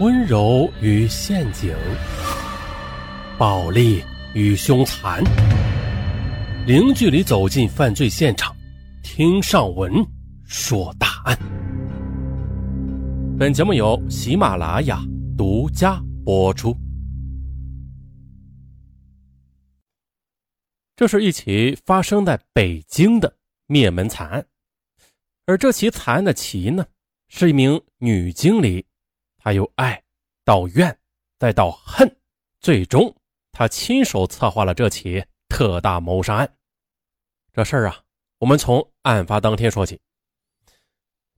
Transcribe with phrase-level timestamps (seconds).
[0.00, 1.74] 温柔与陷阱，
[3.36, 4.00] 暴力
[4.32, 5.20] 与凶残，
[6.68, 8.54] 零距离走进犯罪现场，
[9.02, 9.92] 听上文
[10.44, 11.36] 说大案。
[13.36, 15.02] 本节目由喜马拉雅
[15.36, 16.76] 独家播出。
[20.94, 23.36] 这是一起发生在北京的
[23.66, 24.46] 灭门惨案，
[25.46, 26.86] 而这起惨案的起因呢，
[27.26, 28.86] 是一名女经理。
[29.48, 30.02] 他由爱
[30.44, 30.94] 到怨，
[31.38, 32.18] 再到恨，
[32.60, 33.16] 最终
[33.50, 36.56] 他亲手策划了这起特大谋杀案。
[37.54, 38.02] 这事儿啊，
[38.40, 39.98] 我们从案发当天说起。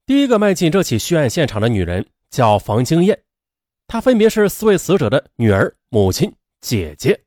[0.05, 3.23] 第一个迈进这起血案现场的女人叫房经燕，
[3.87, 7.23] 她分别是四位死者的女儿、母亲、姐姐。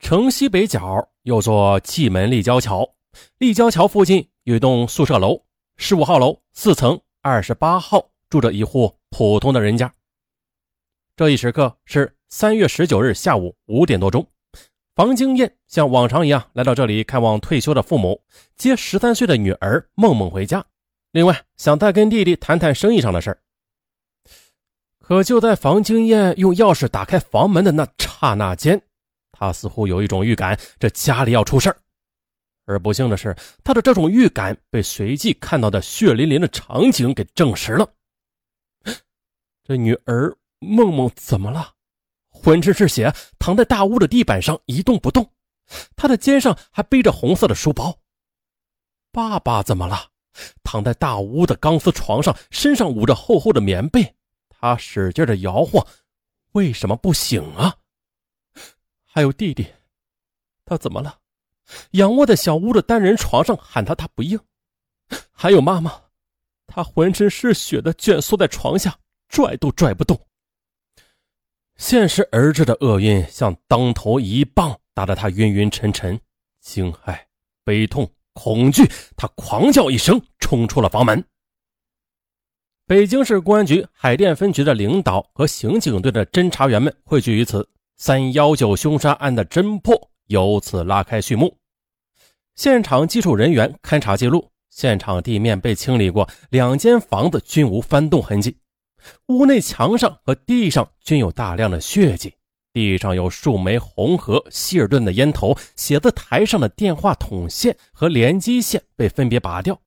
[0.00, 2.94] 城西北角有座蓟门立交桥，
[3.38, 5.46] 立交桥附近有一栋宿舍楼，
[5.78, 8.10] 十五号楼四层二十八号。
[8.36, 9.90] 住着一户普通的人家。
[11.16, 14.26] 这一时刻是三月十九日下午五点多钟，
[14.94, 18.22] 房经燕像往常一样来到这里看望退休的父母，
[18.54, 20.62] 接十三岁的女儿梦梦回家。
[21.12, 23.38] 另外，想再跟弟弟谈谈生意上的事儿。
[25.00, 28.78] 可就在房经燕用钥匙打开房门的那刹那间，
[29.32, 31.76] 她似乎有一种预感，这家里要出事儿。
[32.66, 37.88] 而不幸的是，她的这种预感被随即看到的血淋淋的场景给证实了。
[39.66, 41.74] 这女儿梦梦怎么了？
[42.28, 45.28] 浑身是血，躺在大屋的地板上一动不动。
[45.96, 47.98] 她的肩上还背着红色的书包。
[49.10, 50.08] 爸爸怎么了？
[50.62, 54.14] 躺在大屋的钢丝床上，身上捂着厚厚的棉被。
[54.48, 55.84] 他使劲的摇晃，
[56.52, 57.74] 为什么不醒啊？
[59.04, 59.66] 还有弟弟，
[60.64, 61.18] 他怎么了？
[61.92, 64.38] 仰卧在小屋的单人床上，喊他他不应。
[65.32, 66.00] 还有妈妈，
[66.68, 68.96] 她浑身是血的蜷缩在床下。
[69.28, 70.20] 拽都拽不动。
[71.76, 76.18] 现实儿子的厄运像当头一棒打得他晕晕沉沉，
[76.60, 77.18] 惊骇、
[77.64, 81.22] 悲痛、恐惧，他狂叫一声，冲出了房门。
[82.86, 91.58] 北京市公安局海淀分局的领导和刑警队的侦查员们汇聚于此，三幺九凶杀案的侦破由此拉开序幕。
[92.54, 98.56] 现场技术人员勘查记录，现场地面被清理过，两间房子均无翻动痕迹。
[99.26, 102.34] 屋内墙上和地上均有大量的血迹，
[102.72, 109.78] 地上有数枚红盒、希尔顿的烟头，写字台上的电话筒线和联机线被分别拔掉。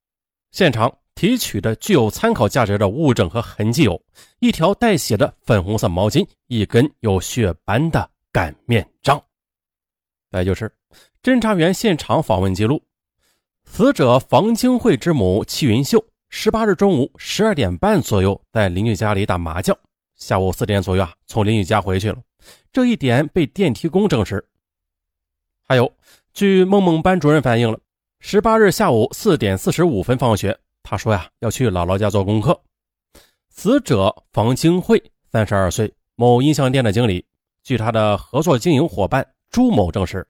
[0.52, 4.02] 现场提取的具有参考价值的物证和痕迹有：
[4.38, 9.22] 一条带血的粉红色毛巾，一根有血斑的擀面杖。
[10.30, 10.72] 再就是
[11.22, 12.82] 侦查员现场访问记录，
[13.64, 16.04] 死者房清慧之母戚云秀。
[16.32, 19.76] 十八日中午十二点半左右，在邻居家里打麻将。
[20.14, 22.18] 下午四点左右啊，从邻居家回去了。
[22.72, 24.42] 这一点被电梯工证实。
[25.66, 25.92] 还有，
[26.32, 27.78] 据梦梦班主任反映了，
[28.20, 32.58] 十八日下午四点四十五分放学，他说呀要去姥姥家做功课。
[33.48, 35.02] 死者房清慧，
[35.32, 37.26] 三十二岁，某音像店的经理。
[37.64, 40.26] 据他的合作经营伙伴朱某证实，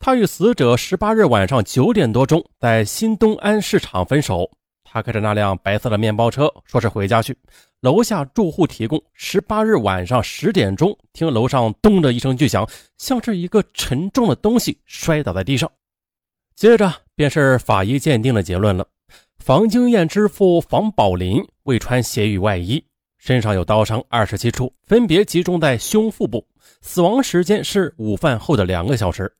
[0.00, 4.50] 他与死者十八日晚上九点多钟在新东安市场分手。
[4.92, 7.36] 他开着那辆白色的面包车，说是回家去。
[7.78, 12.68] 楼下住户提供，十八日晚上十点钟，听楼上咚的一声巨响，
[12.98, 15.70] 像是一个沉重的东西摔倒在地上。
[16.56, 18.84] 接着便是法医鉴定的结论了：
[19.38, 22.84] 房经验之父房宝林未穿鞋与外衣，
[23.16, 26.44] 身上有刀伤二十七处，分别集中在胸腹部，
[26.80, 29.32] 死亡时间是午饭后的两个小时。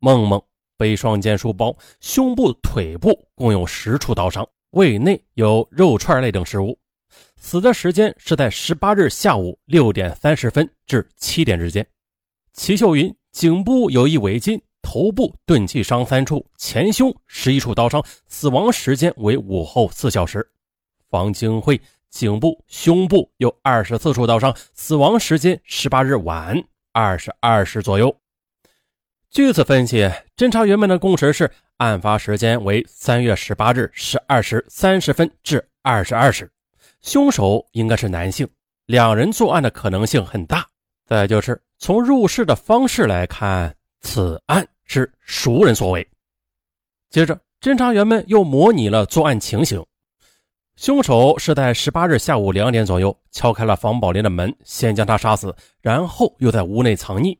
[0.00, 0.42] 梦梦
[0.76, 4.44] 背双肩书包，胸部、腿部共有十处刀伤。
[4.72, 6.78] 胃内有肉串类等食物，
[7.36, 11.86] 死的时间是在十八日下午六点三十分至七点之间。
[12.54, 20.48] 齐秀云颈部有一围巾，头部钝器伤三处，前胸十一处刀伤，死亡时间为午后四小时。
[21.10, 21.78] 房清慧
[22.08, 26.56] 颈部、胸部有二十四处刀伤，死亡时间十八日晚
[26.94, 28.16] 二十二时左右。
[29.28, 31.50] 据此分析，侦查员们的共识是。
[31.82, 36.48] 案发时间为三月十八日十二时三十分至二十二时，
[37.00, 38.48] 凶手应该是男性，
[38.86, 40.64] 两人作案的可能性很大。
[41.04, 46.06] 再就是从入室的方式来看，此案是熟人所为。
[47.10, 49.84] 接着，侦查员们又模拟了作案情形：
[50.76, 57.36] 凶手是在十八日下午两点左右敲开了房宝林的门，先将他杀死，然后又在屋内藏匿。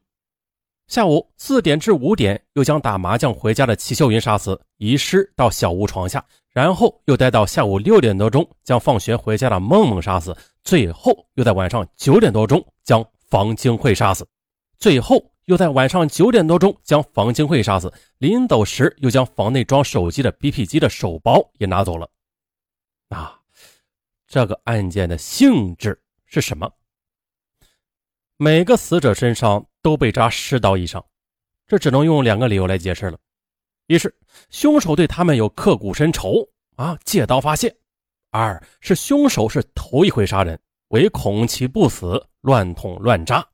[0.92, 14.28] 下午四点至五点，又将打麻将回家的齐秀云杀死，遗尸到小屋床下，然后又待到下午六点多钟，将放学回家的梦梦杀死，最后又在晚上九点多钟将房金慧杀死，
[14.78, 17.90] 最后又在晚上九点多钟将房金慧杀死。
[18.18, 22.06] 临走时，又将房内装手机的 BP 机的手包也拿走了。
[23.08, 23.40] 啊，
[24.28, 26.70] 这个案件的性质是什么？
[28.42, 31.06] 每个死者身上都被扎十刀以上，
[31.64, 33.16] 这只能用两个理由来解释了：
[33.86, 34.12] 一是
[34.50, 37.70] 凶手对他们有刻骨深仇啊，借刀发泄；
[38.30, 43.48] 二是凶手是头一回杀人，唯恐其不死，乱捅乱扎。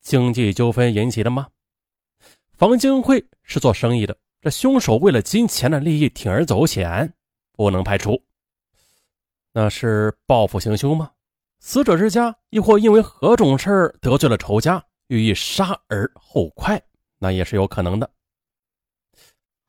[0.00, 1.48] 经济纠纷引起的吗？
[2.54, 7.12] 房金慧是做生意的，这凶手为了金钱的利益铤而走险，
[7.52, 8.24] 不能排除。
[9.52, 11.10] 那是报复行凶吗？
[11.66, 16.80] 死者之家亦或因为何种事儿得罪了仇家，予以杀而后快，
[17.18, 18.08] 那也是有可能的。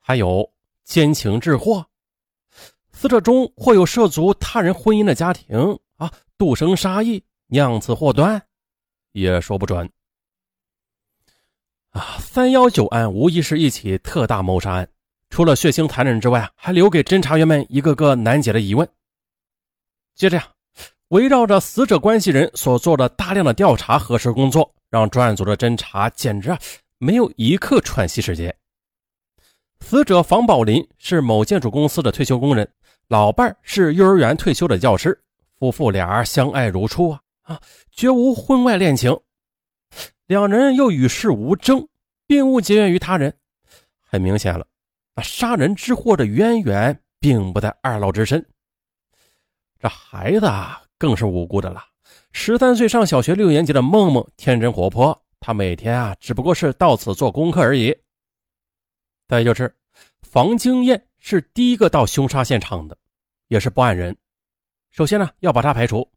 [0.02, 0.54] 还有
[0.84, 1.88] 奸情致祸，
[2.92, 8.46] 死者中或有涉足他人婚姻的家庭啊，杜生杀意，酿此祸端，
[9.14, 9.90] 也说不准。
[11.92, 14.90] 啊，三幺九案无疑是一起特大谋杀案，
[15.30, 18.86] 除了血腥残忍之外，还留给侦查员们一个个难解的疑问。
[20.14, 20.55] 接着呀。
[21.10, 26.60] 围绕着死者关系人所做的大量的调查核实工作，让专案组的侦查简直啊
[26.98, 28.54] 没有一刻喘息时间。
[29.82, 32.68] 死者房宝林是某建筑公司的退休工人，
[33.08, 35.22] 老伴是幼儿园退休的教师，
[35.60, 37.62] 夫妇俩相爱如初啊啊，
[37.92, 39.16] 绝无婚外恋情。
[40.26, 41.88] 两人又与世无争，
[42.26, 43.32] 并无结怨于他人。
[44.02, 44.66] 很明显了，
[45.14, 48.44] 那杀人之祸的渊源并不在二老之身。
[49.80, 50.82] 这孩子啊。
[51.06, 51.84] 更是无辜的了。
[52.32, 57.96] 十三岁上小学六年级的梦梦天真活泼，她每天啊只不过是到此做功课而已。
[59.28, 59.72] 再就是
[60.24, 62.98] 房经燕是第一个到凶杀现场的，
[63.50, 64.18] 也是报案人。
[64.90, 66.10] 首先呢要把他排除。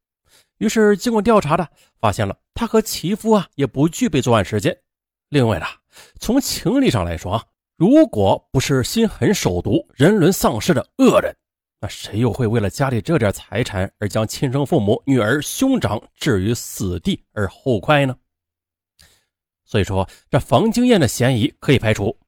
[0.57, 1.69] 于是经过调查的
[2.01, 4.75] 发现了他和其夫啊也不具备作案时间。
[5.29, 5.67] 另外呢
[6.19, 7.45] 从情理上来说啊，
[7.77, 11.37] 如果不是心狠手毒、人伦丧失的恶人。
[11.81, 18.17] 那谁又会为了家里这点财产而将亲生父母、女儿、兄长置于死地而后快呢？
[19.65, 22.19] 所以说，这房经验的嫌疑可以排除。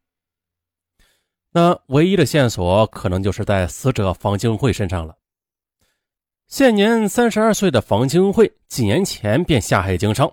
[1.53, 5.17] 那唯一的线索可能就是在死者房经慧身上了。
[6.47, 10.33] 现年三十二岁的房经慧，几年前便下海经商，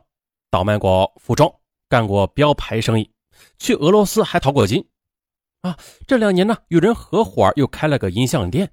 [0.52, 1.52] 倒卖过服装，
[1.90, 3.10] 干过标牌生意，
[3.58, 4.88] 去俄罗斯还淘过金。
[5.62, 5.75] 啊，
[6.06, 8.72] 这两年呢，与人合伙又开了个音像店。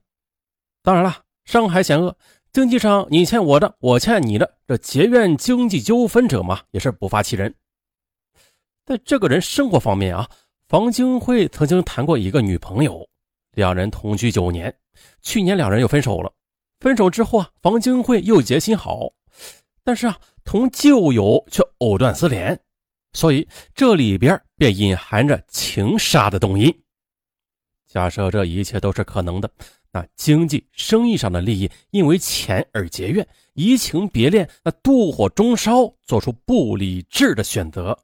[0.84, 2.14] 当然了，商海险恶，
[2.52, 7.54] 经济上你欠我的，我欠你的，这结怨经济纠纷者嘛，也是不乏其人。
[8.84, 10.28] 在这个人生活方面啊，
[10.68, 13.08] 房金慧曾经谈过一个女朋友，
[13.52, 14.76] 两人同居九年，
[15.22, 16.30] 去年两人又分手了。
[16.80, 19.10] 分手之后啊，房金慧又结新好，
[19.82, 22.60] 但是啊，同旧友却藕断丝连，
[23.14, 26.70] 所以这里边便隐含着情杀的动因。
[27.86, 29.50] 假设这一切都是可能的。
[29.94, 37.96] 那经济生意上的利益，因为钱而结怨，移情别恋，那妒火中烧，做出不理智的选择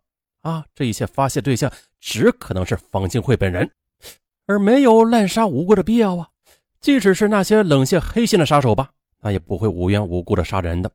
[0.43, 0.65] 啊！
[0.73, 3.69] 这一切发泄对象只可能是方静慧本人，
[4.47, 6.29] 而没有滥杀无辜的必要啊！
[6.81, 10.93] 即使是那些冷血黑心的杀手吧，那也不会无缘无故的杀人的。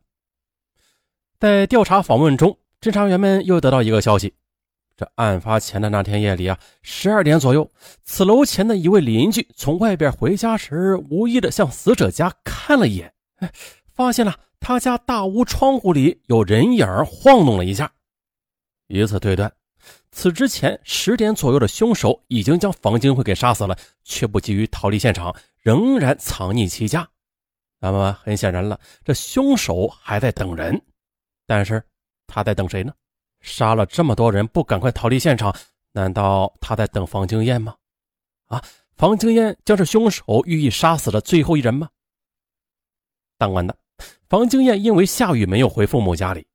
[1.38, 4.34] 在调查访问中，侦查员们又得到一个消息。
[4.98, 7.70] 这案发前的那天夜里啊，十二点左右，
[8.04, 13.52] 此楼前的一位邻居从外边回家时，无意的向死者家看了一眼，哎，
[13.94, 17.92] 发现了他家大屋窗户里有人影晃动了一下，
[18.88, 19.52] 以此推断，
[20.12, 27.06] 此之前十点左右的凶手已经将房金慧给杀死了，却不急于逃离现场，仍然藏匿其家。
[27.80, 30.82] 那么很显然了，这凶手还在等人，
[31.46, 31.84] 但是
[32.26, 32.94] 他在等谁呢？
[33.46, 35.56] 杀了这么多人，不赶快逃离现场？
[35.92, 37.76] 难道他在等房经燕吗？
[38.48, 38.62] 啊，
[38.98, 41.88] 房经燕将是凶手寓意杀死的最后一人吗？
[43.38, 43.78] 当晚的
[44.28, 46.46] 房经燕因为下雨没有回父母家里，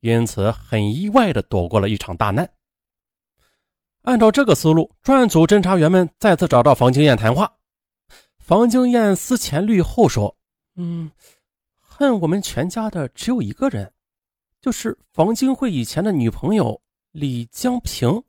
[0.00, 2.50] 因此很意外的躲过了一场大难。
[4.02, 7.52] 按照这个思路，专案组侦查员们再次找到房经燕谈话。
[8.38, 10.34] 房经燕思前虑后说
[10.76, 11.10] ：“嗯，
[11.78, 13.92] 恨我们全家的只有一个人。”
[14.68, 16.82] 就是房金辉以前的女朋友
[17.12, 18.22] 李江平。